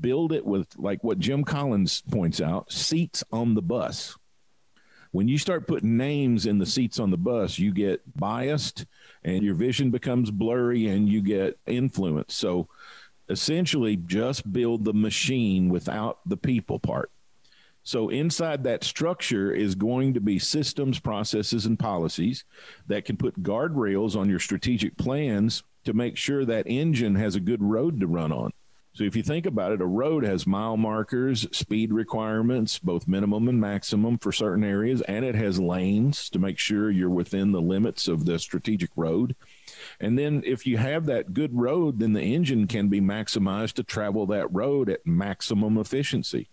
Build 0.00 0.32
it 0.32 0.46
with, 0.46 0.68
like 0.76 1.04
what 1.04 1.18
Jim 1.18 1.44
Collins 1.44 2.02
points 2.10 2.40
out, 2.40 2.72
seats 2.72 3.22
on 3.30 3.54
the 3.54 3.62
bus. 3.62 4.16
When 5.10 5.28
you 5.28 5.38
start 5.38 5.68
putting 5.68 5.96
names 5.96 6.44
in 6.44 6.58
the 6.58 6.66
seats 6.66 6.98
on 6.98 7.10
the 7.10 7.16
bus, 7.16 7.58
you 7.58 7.72
get 7.72 8.00
biased 8.18 8.84
and 9.22 9.44
your 9.44 9.54
vision 9.54 9.90
becomes 9.90 10.30
blurry 10.30 10.88
and 10.88 11.08
you 11.08 11.22
get 11.22 11.58
influence. 11.66 12.34
So 12.34 12.68
essentially, 13.28 13.96
just 13.96 14.52
build 14.52 14.84
the 14.84 14.92
machine 14.92 15.68
without 15.68 16.18
the 16.26 16.36
people 16.36 16.80
part. 16.80 17.10
So 17.84 18.08
inside 18.08 18.64
that 18.64 18.82
structure 18.82 19.52
is 19.52 19.74
going 19.74 20.14
to 20.14 20.20
be 20.20 20.38
systems, 20.38 20.98
processes, 20.98 21.66
and 21.66 21.78
policies 21.78 22.44
that 22.86 23.04
can 23.04 23.18
put 23.18 23.42
guardrails 23.42 24.16
on 24.16 24.30
your 24.30 24.40
strategic 24.40 24.96
plans 24.96 25.62
to 25.84 25.92
make 25.92 26.16
sure 26.16 26.46
that 26.46 26.66
engine 26.66 27.14
has 27.14 27.36
a 27.36 27.40
good 27.40 27.62
road 27.62 28.00
to 28.00 28.06
run 28.06 28.32
on. 28.32 28.52
So 28.94 29.02
if 29.02 29.16
you 29.16 29.24
think 29.24 29.44
about 29.44 29.72
it, 29.72 29.80
a 29.80 29.86
road 29.86 30.24
has 30.24 30.46
mile 30.46 30.76
markers, 30.76 31.48
speed 31.50 31.92
requirements, 31.92 32.78
both 32.78 33.08
minimum 33.08 33.48
and 33.48 33.60
maximum 33.60 34.18
for 34.18 34.30
certain 34.30 34.62
areas, 34.62 35.02
and 35.02 35.24
it 35.24 35.34
has 35.34 35.58
lanes 35.58 36.30
to 36.30 36.38
make 36.38 36.58
sure 36.58 36.90
you're 36.90 37.10
within 37.10 37.50
the 37.50 37.60
limits 37.60 38.06
of 38.06 38.24
the 38.24 38.38
strategic 38.38 38.90
road. 38.94 39.34
And 39.98 40.16
then 40.16 40.42
if 40.46 40.64
you 40.64 40.78
have 40.78 41.06
that 41.06 41.34
good 41.34 41.50
road, 41.58 41.98
then 41.98 42.12
the 42.12 42.22
engine 42.22 42.68
can 42.68 42.88
be 42.88 43.00
maximized 43.00 43.72
to 43.74 43.82
travel 43.82 44.26
that 44.26 44.46
road 44.54 44.88
at 44.88 45.04
maximum 45.04 45.76
efficiency. 45.76 46.48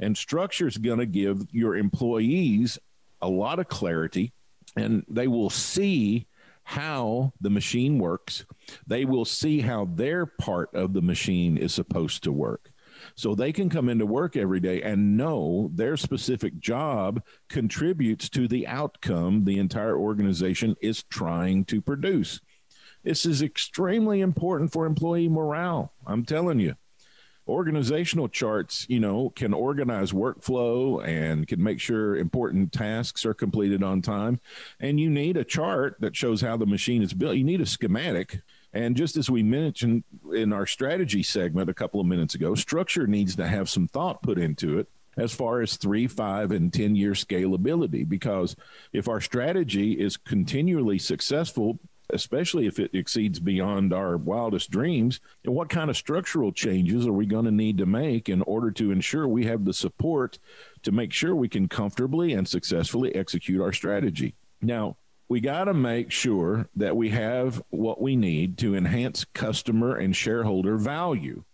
And 0.00 0.16
structure 0.16 0.66
is 0.66 0.78
going 0.78 0.98
to 0.98 1.06
give 1.06 1.42
your 1.50 1.76
employees 1.76 2.78
a 3.20 3.28
lot 3.28 3.58
of 3.58 3.68
clarity 3.68 4.32
and 4.76 5.04
they 5.08 5.26
will 5.26 5.50
see 5.50 6.26
how 6.62 7.32
the 7.40 7.50
machine 7.50 7.98
works. 7.98 8.44
They 8.86 9.04
will 9.04 9.24
see 9.24 9.60
how 9.60 9.86
their 9.86 10.26
part 10.26 10.72
of 10.74 10.92
the 10.92 11.00
machine 11.02 11.56
is 11.56 11.72
supposed 11.72 12.22
to 12.24 12.32
work. 12.32 12.70
So 13.14 13.34
they 13.34 13.52
can 13.52 13.70
come 13.70 13.88
into 13.88 14.06
work 14.06 14.36
every 14.36 14.60
day 14.60 14.82
and 14.82 15.16
know 15.16 15.70
their 15.74 15.96
specific 15.96 16.58
job 16.58 17.22
contributes 17.48 18.28
to 18.30 18.46
the 18.46 18.66
outcome 18.66 19.44
the 19.44 19.58
entire 19.58 19.96
organization 19.96 20.76
is 20.82 21.02
trying 21.04 21.64
to 21.66 21.80
produce. 21.80 22.40
This 23.04 23.24
is 23.24 23.40
extremely 23.40 24.20
important 24.20 24.72
for 24.72 24.84
employee 24.84 25.28
morale. 25.28 25.92
I'm 26.06 26.24
telling 26.24 26.60
you 26.60 26.74
organizational 27.48 28.28
charts, 28.28 28.86
you 28.88 29.00
know, 29.00 29.30
can 29.30 29.54
organize 29.54 30.12
workflow 30.12 31.04
and 31.06 31.48
can 31.48 31.62
make 31.62 31.80
sure 31.80 32.16
important 32.16 32.72
tasks 32.72 33.24
are 33.24 33.34
completed 33.34 33.82
on 33.82 34.02
time. 34.02 34.40
And 34.80 35.00
you 35.00 35.08
need 35.08 35.36
a 35.36 35.44
chart 35.44 35.96
that 36.00 36.14
shows 36.14 36.40
how 36.40 36.56
the 36.56 36.66
machine 36.66 37.02
is 37.02 37.14
built. 37.14 37.36
You 37.36 37.44
need 37.44 37.60
a 37.60 37.66
schematic. 37.66 38.40
And 38.72 38.96
just 38.96 39.16
as 39.16 39.30
we 39.30 39.42
mentioned 39.42 40.04
in 40.34 40.52
our 40.52 40.66
strategy 40.66 41.22
segment 41.22 41.70
a 41.70 41.74
couple 41.74 42.00
of 42.00 42.06
minutes 42.06 42.34
ago, 42.34 42.54
structure 42.54 43.06
needs 43.06 43.34
to 43.36 43.46
have 43.46 43.70
some 43.70 43.88
thought 43.88 44.22
put 44.22 44.38
into 44.38 44.78
it 44.78 44.88
as 45.16 45.32
far 45.32 45.60
as 45.62 45.76
three, 45.76 46.06
five, 46.06 46.52
and 46.52 46.72
10 46.72 46.94
year 46.94 47.12
scalability. 47.12 48.08
Because 48.08 48.54
if 48.92 49.08
our 49.08 49.20
strategy 49.20 49.92
is 49.92 50.16
continually 50.16 50.98
successful, 50.98 51.80
especially 52.10 52.66
if 52.66 52.78
it 52.78 52.94
exceeds 52.94 53.38
beyond 53.40 53.92
our 53.92 54.16
wildest 54.16 54.70
dreams. 54.70 55.20
And 55.44 55.54
what 55.54 55.68
kind 55.68 55.90
of 55.90 55.96
structural 55.96 56.52
changes 56.52 57.06
are 57.06 57.12
we 57.12 57.26
going 57.26 57.44
to 57.44 57.50
need 57.50 57.78
to 57.78 57.86
make 57.86 58.28
in 58.28 58.42
order 58.42 58.70
to 58.72 58.90
ensure 58.90 59.28
we 59.28 59.44
have 59.46 59.64
the 59.64 59.74
support 59.74 60.38
to 60.82 60.92
make 60.92 61.12
sure 61.12 61.34
we 61.34 61.48
can 61.48 61.68
comfortably 61.68 62.32
and 62.32 62.48
successfully 62.48 63.14
execute 63.14 63.60
our 63.60 63.72
strategy? 63.72 64.34
Now, 64.60 64.96
we 65.28 65.40
got 65.40 65.64
to 65.64 65.74
make 65.74 66.10
sure 66.10 66.68
that 66.76 66.96
we 66.96 67.10
have 67.10 67.62
what 67.68 68.00
we 68.00 68.16
need 68.16 68.56
to 68.58 68.74
enhance 68.74 69.26
customer 69.34 69.96
and 69.96 70.16
shareholder 70.16 70.78
value 70.78 71.44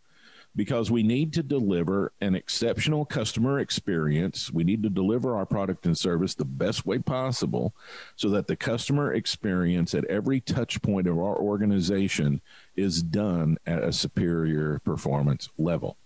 because 0.56 0.90
we 0.90 1.02
need 1.02 1.32
to 1.32 1.42
deliver 1.42 2.12
an 2.20 2.34
exceptional 2.34 3.04
customer 3.04 3.58
experience. 3.58 4.52
We 4.52 4.64
need 4.64 4.82
to 4.84 4.90
deliver 4.90 5.36
our 5.36 5.46
product 5.46 5.86
and 5.86 5.98
service 5.98 6.34
the 6.34 6.44
best 6.44 6.86
way 6.86 6.98
possible 6.98 7.74
so 8.16 8.28
that 8.30 8.46
the 8.46 8.56
customer 8.56 9.12
experience 9.12 9.94
at 9.94 10.04
every 10.04 10.40
touch 10.40 10.80
point 10.82 11.06
of 11.06 11.18
our 11.18 11.36
organization 11.36 12.40
is 12.76 13.02
done 13.02 13.58
at 13.66 13.82
a 13.82 13.92
superior 13.92 14.80
performance 14.84 15.48
level. 15.58 15.96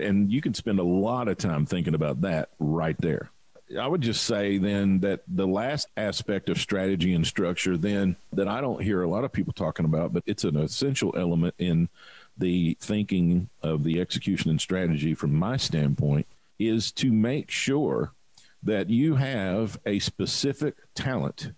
And 0.00 0.30
you 0.30 0.40
can 0.40 0.54
spend 0.54 0.80
a 0.80 0.84
lot 0.84 1.28
of 1.28 1.38
time 1.38 1.66
thinking 1.66 1.94
about 1.94 2.20
that 2.22 2.50
right 2.58 2.96
there. 3.00 3.30
I 3.80 3.86
would 3.86 4.02
just 4.02 4.24
say 4.24 4.58
then 4.58 5.00
that 5.00 5.22
the 5.26 5.46
last 5.46 5.88
aspect 5.96 6.50
of 6.50 6.58
strategy 6.58 7.14
and 7.14 7.26
structure, 7.26 7.78
then 7.78 8.16
that 8.32 8.46
I 8.46 8.60
don't 8.60 8.82
hear 8.82 9.02
a 9.02 9.08
lot 9.08 9.24
of 9.24 9.32
people 9.32 9.54
talking 9.54 9.86
about, 9.86 10.12
but 10.12 10.22
it's 10.26 10.44
an 10.44 10.56
essential 10.56 11.14
element 11.16 11.54
in 11.58 11.88
the 12.36 12.76
thinking 12.80 13.48
of 13.62 13.84
the 13.84 14.00
execution 14.00 14.50
and 14.50 14.60
strategy 14.60 15.14
from 15.14 15.34
my 15.34 15.56
standpoint 15.56 16.26
is 16.58 16.92
to 16.92 17.12
make 17.12 17.50
sure 17.50 18.12
that 18.62 18.90
you 18.90 19.16
have 19.16 19.78
a 19.84 19.98
specific 19.98 20.74
talent. 20.94 21.52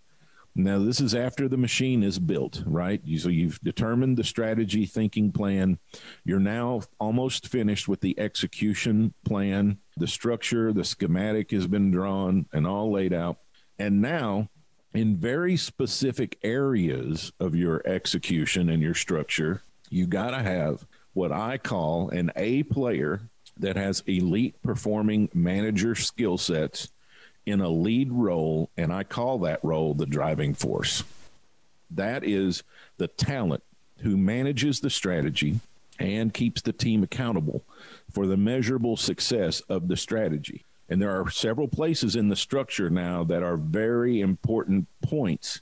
Now, 0.58 0.78
this 0.78 1.00
is 1.00 1.14
after 1.14 1.48
the 1.48 1.58
machine 1.58 2.02
is 2.02 2.18
built, 2.18 2.62
right? 2.64 3.02
So 3.18 3.28
you've 3.28 3.60
determined 3.60 4.16
the 4.16 4.24
strategy 4.24 4.86
thinking 4.86 5.30
plan. 5.30 5.78
You're 6.24 6.40
now 6.40 6.80
almost 6.98 7.48
finished 7.48 7.88
with 7.88 8.00
the 8.00 8.18
execution 8.18 9.12
plan. 9.24 9.78
The 9.98 10.06
structure, 10.06 10.72
the 10.72 10.84
schematic 10.84 11.50
has 11.50 11.66
been 11.66 11.90
drawn 11.90 12.46
and 12.54 12.66
all 12.66 12.90
laid 12.90 13.12
out. 13.12 13.36
And 13.78 14.00
now, 14.00 14.48
in 14.94 15.18
very 15.18 15.58
specific 15.58 16.38
areas 16.42 17.32
of 17.38 17.54
your 17.54 17.86
execution 17.86 18.70
and 18.70 18.82
your 18.82 18.94
structure, 18.94 19.60
you 19.90 20.06
got 20.06 20.30
to 20.30 20.42
have 20.42 20.84
what 21.12 21.32
I 21.32 21.58
call 21.58 22.10
an 22.10 22.30
A 22.36 22.62
player 22.64 23.20
that 23.58 23.76
has 23.76 24.02
elite 24.06 24.60
performing 24.62 25.30
manager 25.32 25.94
skill 25.94 26.36
sets 26.38 26.90
in 27.46 27.60
a 27.60 27.68
lead 27.68 28.12
role, 28.12 28.70
and 28.76 28.92
I 28.92 29.04
call 29.04 29.38
that 29.40 29.64
role 29.64 29.94
the 29.94 30.06
driving 30.06 30.52
force. 30.52 31.04
That 31.90 32.24
is 32.24 32.62
the 32.98 33.08
talent 33.08 33.62
who 34.00 34.16
manages 34.16 34.80
the 34.80 34.90
strategy 34.90 35.60
and 35.98 36.34
keeps 36.34 36.60
the 36.60 36.72
team 36.72 37.02
accountable 37.02 37.64
for 38.12 38.26
the 38.26 38.36
measurable 38.36 38.96
success 38.96 39.60
of 39.60 39.88
the 39.88 39.96
strategy. 39.96 40.64
And 40.88 41.00
there 41.00 41.18
are 41.18 41.30
several 41.30 41.68
places 41.68 42.16
in 42.16 42.28
the 42.28 42.36
structure 42.36 42.90
now 42.90 43.24
that 43.24 43.42
are 43.42 43.56
very 43.56 44.20
important 44.20 44.86
points 45.02 45.60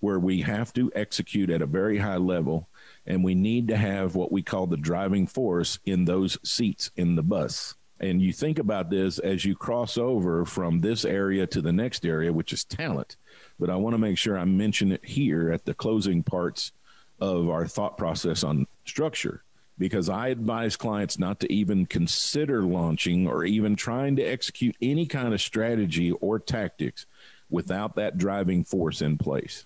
where 0.00 0.18
we 0.18 0.42
have 0.42 0.72
to 0.74 0.90
execute 0.94 1.50
at 1.50 1.62
a 1.62 1.66
very 1.66 1.98
high 1.98 2.16
level 2.16 2.68
and 3.08 3.24
we 3.24 3.34
need 3.34 3.68
to 3.68 3.76
have 3.76 4.14
what 4.14 4.30
we 4.30 4.42
call 4.42 4.66
the 4.66 4.76
driving 4.76 5.26
force 5.26 5.78
in 5.86 6.04
those 6.04 6.38
seats 6.44 6.90
in 6.94 7.16
the 7.16 7.22
bus. 7.22 7.74
And 7.98 8.22
you 8.22 8.32
think 8.32 8.58
about 8.58 8.90
this 8.90 9.18
as 9.18 9.44
you 9.44 9.56
cross 9.56 9.96
over 9.96 10.44
from 10.44 10.80
this 10.80 11.04
area 11.04 11.46
to 11.48 11.62
the 11.62 11.72
next 11.72 12.04
area, 12.04 12.32
which 12.32 12.52
is 12.52 12.64
talent. 12.64 13.16
But 13.58 13.70
I 13.70 13.76
want 13.76 13.94
to 13.94 13.98
make 13.98 14.18
sure 14.18 14.38
I 14.38 14.44
mention 14.44 14.92
it 14.92 15.04
here 15.04 15.50
at 15.50 15.64
the 15.64 15.74
closing 15.74 16.22
parts 16.22 16.70
of 17.18 17.48
our 17.48 17.66
thought 17.66 17.96
process 17.96 18.44
on 18.44 18.66
structure 18.84 19.42
because 19.78 20.08
I 20.10 20.28
advise 20.28 20.76
clients 20.76 21.18
not 21.18 21.40
to 21.40 21.52
even 21.52 21.86
consider 21.86 22.62
launching 22.62 23.26
or 23.26 23.44
even 23.44 23.74
trying 23.74 24.16
to 24.16 24.22
execute 24.22 24.76
any 24.82 25.06
kind 25.06 25.32
of 25.32 25.40
strategy 25.40 26.12
or 26.12 26.38
tactics 26.38 27.06
without 27.48 27.96
that 27.96 28.18
driving 28.18 28.64
force 28.64 29.00
in 29.00 29.16
place. 29.16 29.64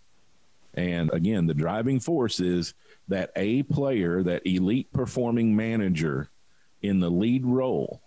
And 0.74 1.10
again, 1.12 1.46
the 1.46 1.54
driving 1.54 2.00
force 2.00 2.40
is 2.40 2.74
that 3.12 3.30
A 3.36 3.62
player, 3.64 4.22
that 4.22 4.46
elite 4.46 4.90
performing 4.92 5.54
manager 5.54 6.30
in 6.80 7.00
the 7.00 7.10
lead 7.10 7.44
role 7.44 8.00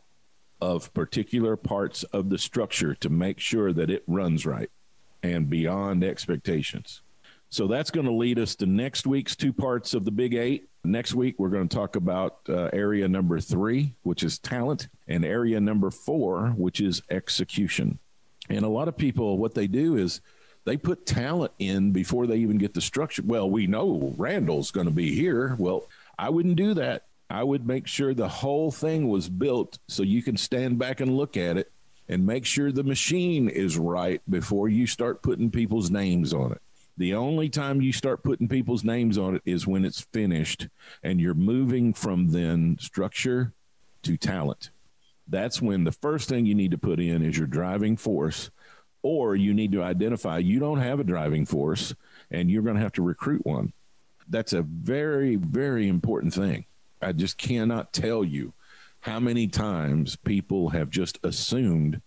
of 0.60 0.92
particular 0.96 1.56
parts 1.56 2.04
of 2.06 2.30
the 2.30 2.40
structure 2.40 2.96
to 2.96 3.10
make 3.10 3.40
sure 3.40 3.72
that 3.72 3.92
it 3.92 4.04
runs 4.08 4.48
right 4.48 4.72
and 5.22 5.48
beyond 5.48 6.04
expectations. 6.04 7.02
So 7.50 7.68
that's 7.68 7.92
going 7.92 8.08
to 8.08 8.12
lead 8.12 8.40
us 8.40 8.56
to 8.56 8.66
next 8.66 9.06
week's 9.06 9.36
two 9.36 9.54
parts 9.54 9.94
of 9.94 10.06
the 10.06 10.12
Big 10.12 10.34
Eight. 10.34 10.70
Next 10.84 11.14
week, 11.14 11.36
we're 11.38 11.50
going 11.50 11.70
to 11.70 11.76
talk 11.76 11.96
about 11.96 12.40
uh, 12.50 12.70
area 12.74 13.08
number 13.08 13.40
three, 13.40 13.94
which 14.02 14.24
is 14.24 14.40
talent, 14.40 14.88
and 15.08 15.24
area 15.24 15.62
number 15.62 15.92
four, 15.92 16.48
which 16.58 16.82
is 16.82 17.04
execution. 17.12 18.00
And 18.50 18.66
a 18.66 18.70
lot 18.70 18.88
of 18.88 18.98
people, 18.98 19.38
what 19.38 19.54
they 19.54 19.68
do 19.68 19.98
is 19.98 20.22
they 20.66 20.78
put 20.78 21.06
talent 21.06 21.54
in 21.60 21.92
before 21.92 22.28
they 22.28 22.38
even 22.38 22.58
get 22.58 22.74
the 22.74 22.82
structure. 22.82 23.22
Well, 23.26 23.50
we 23.50 23.68
know 23.68 24.14
Randall's 24.18 24.72
going 24.72 24.88
to 24.88 24.94
be 24.94 25.16
here. 25.16 25.56
Well, 25.58 25.88
I 26.18 26.30
wouldn't 26.30 26.56
do 26.56 26.74
that. 26.74 27.04
I 27.30 27.44
would 27.44 27.66
make 27.66 27.88
sure 27.88 28.14
the 28.14 28.28
whole 28.28 28.72
thing 28.72 29.10
was 29.10 29.30
built 29.30 29.80
so 29.88 30.04
you 30.04 30.22
can 30.22 30.38
stand 30.38 30.78
back 30.78 31.00
and 31.00 31.16
look 31.18 31.38
at 31.38 31.58
it 31.58 31.72
and 32.08 32.26
make 32.26 32.46
sure 32.46 32.72
the 32.72 32.84
machine 32.84 33.50
is 33.50 33.78
right 33.78 34.22
before 34.30 34.70
you 34.70 34.86
start 34.86 35.24
putting 35.24 35.50
people's 35.50 35.90
names 35.90 36.34
on 36.34 36.52
it. 36.52 36.62
The 36.98 37.14
only 37.16 37.50
time 37.50 37.82
you 37.82 37.92
start 37.92 38.24
putting 38.24 38.48
people's 38.48 38.84
names 38.84 39.18
on 39.18 39.36
it 39.36 39.42
is 39.46 39.68
when 39.68 39.84
it's 39.84 40.02
finished 40.14 40.68
and 41.04 41.20
you're 41.20 41.34
moving 41.34 41.94
from 41.94 42.30
then 42.32 42.78
structure 42.80 43.54
to 44.04 44.18
talent. 44.18 44.70
That's 45.28 45.62
when 45.62 45.84
the 45.84 45.92
first 45.92 46.30
thing 46.30 46.46
you 46.46 46.56
need 46.56 46.72
to 46.72 46.78
put 46.78 47.00
in 47.00 47.24
is 47.24 47.38
your 47.38 47.48
driving 47.48 47.98
force, 47.98 48.52
or 49.06 49.36
you 49.36 49.54
need 49.54 49.72
to 49.72 49.84
identify 49.84 50.40
you 50.40 50.58
don't 50.58 50.80
have 50.80 51.00
a 51.00 51.04
driving 51.04 51.46
force 51.46 51.94
and 52.32 52.50
you're 52.50 52.64
going 52.64 52.76
to 52.76 52.82
have 52.82 52.92
to 52.92 53.04
recruit 53.04 53.46
one. 53.46 53.72
That's 54.28 54.52
a 54.52 54.64
very, 54.64 55.36
very 55.36 55.88
important 55.88 56.34
thing. 56.34 56.66
I 57.04 57.12
just 57.12 57.38
cannot 57.38 57.94
tell 57.94 58.24
you 58.24 58.54
how 59.02 59.20
many 59.20 59.46
times 59.46 60.16
people 60.16 60.70
have 60.70 60.90
just 60.90 61.20
assumed 61.22 62.02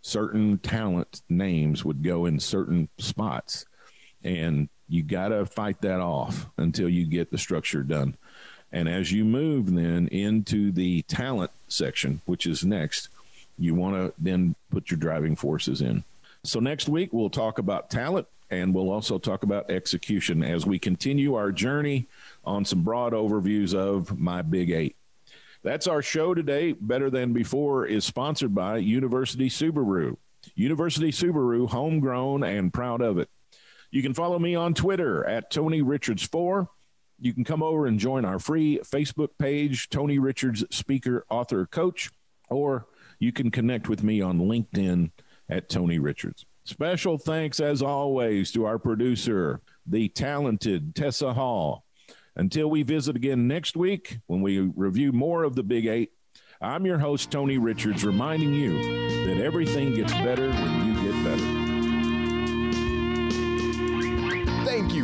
certain 0.00 0.56
talent 0.56 1.20
names 1.28 1.84
would 1.84 2.02
go 2.02 2.24
in 2.24 2.40
certain 2.40 2.88
spots 2.96 3.66
and 4.24 4.70
you 4.88 5.02
got 5.02 5.28
to 5.28 5.44
fight 5.44 5.82
that 5.82 6.00
off 6.00 6.46
until 6.56 6.88
you 6.88 7.04
get 7.04 7.30
the 7.30 7.36
structure 7.36 7.82
done. 7.82 8.16
And 8.72 8.88
as 8.88 9.12
you 9.12 9.26
move 9.26 9.74
then 9.74 10.08
into 10.08 10.72
the 10.72 11.02
talent 11.02 11.50
section, 11.68 12.22
which 12.24 12.46
is 12.46 12.64
next, 12.64 13.10
you 13.58 13.74
want 13.74 13.96
to 13.96 14.14
then 14.16 14.54
put 14.70 14.90
your 14.90 14.96
driving 14.96 15.36
forces 15.36 15.82
in. 15.82 16.04
So 16.48 16.60
next 16.60 16.88
week 16.88 17.12
we'll 17.12 17.28
talk 17.28 17.58
about 17.58 17.90
talent 17.90 18.26
and 18.50 18.74
we'll 18.74 18.90
also 18.90 19.18
talk 19.18 19.42
about 19.42 19.70
execution 19.70 20.42
as 20.42 20.64
we 20.64 20.78
continue 20.78 21.34
our 21.34 21.52
journey 21.52 22.08
on 22.42 22.64
some 22.64 22.82
broad 22.82 23.12
overviews 23.12 23.74
of 23.74 24.18
my 24.18 24.40
Big 24.40 24.70
Eight. 24.70 24.96
That's 25.62 25.86
our 25.86 26.00
show 26.00 26.32
today. 26.32 26.72
Better 26.72 27.10
Than 27.10 27.34
Before 27.34 27.84
is 27.84 28.06
sponsored 28.06 28.54
by 28.54 28.78
University 28.78 29.50
Subaru. 29.50 30.16
University 30.54 31.10
Subaru, 31.10 31.68
homegrown 31.68 32.42
and 32.44 32.72
proud 32.72 33.02
of 33.02 33.18
it. 33.18 33.28
You 33.90 34.02
can 34.02 34.14
follow 34.14 34.38
me 34.38 34.54
on 34.54 34.72
Twitter 34.72 35.26
at 35.26 35.50
Tony 35.50 35.82
Richards4. 35.82 36.66
You 37.20 37.34
can 37.34 37.44
come 37.44 37.62
over 37.62 37.86
and 37.86 37.98
join 37.98 38.24
our 38.24 38.38
free 38.38 38.80
Facebook 38.84 39.30
page, 39.38 39.90
Tony 39.90 40.18
Richards 40.18 40.64
Speaker, 40.70 41.26
Author, 41.28 41.66
Coach, 41.66 42.10
or 42.48 42.86
you 43.18 43.32
can 43.32 43.50
connect 43.50 43.90
with 43.90 44.02
me 44.02 44.22
on 44.22 44.38
LinkedIn 44.38 45.10
at 45.48 45.68
Tony 45.68 45.98
Richards. 45.98 46.44
Special 46.64 47.16
thanks, 47.16 47.60
as 47.60 47.80
always, 47.80 48.52
to 48.52 48.66
our 48.66 48.78
producer, 48.78 49.60
the 49.86 50.08
talented 50.08 50.94
Tessa 50.94 51.32
Hall. 51.32 51.84
Until 52.36 52.70
we 52.70 52.82
visit 52.82 53.16
again 53.16 53.48
next 53.48 53.76
week 53.76 54.18
when 54.26 54.42
we 54.42 54.60
review 54.60 55.10
more 55.12 55.42
of 55.42 55.56
the 55.56 55.62
Big 55.62 55.86
Eight, 55.86 56.12
I'm 56.60 56.86
your 56.86 56.98
host, 56.98 57.30
Tony 57.30 57.58
Richards, 57.58 58.04
reminding 58.04 58.52
you 58.52 59.26
that 59.26 59.42
everything 59.42 59.94
gets 59.94 60.12
better 60.12 60.48
when 60.50 60.86
you 60.86 61.12
get 61.12 61.24
better. 61.24 61.57